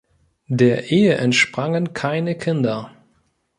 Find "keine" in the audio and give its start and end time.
1.93-2.33